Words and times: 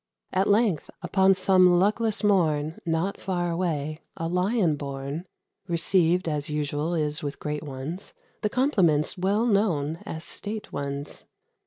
At 0.33 0.49
length, 0.49 0.89
upon 1.03 1.35
some 1.35 1.77
luckless 1.79 2.23
morn, 2.23 2.79
Not 2.87 3.19
far 3.19 3.51
away, 3.51 4.01
a 4.17 4.27
Lion 4.27 4.75
born, 4.75 5.25
Received, 5.67 6.27
as 6.27 6.49
usual 6.49 6.95
is 6.95 7.21
with 7.21 7.37
great 7.37 7.61
ones, 7.61 8.15
The 8.41 8.49
compliments 8.49 9.15
well 9.15 9.45
known 9.45 9.99
as 10.07 10.23
state 10.23 10.73
ones. 10.73 11.27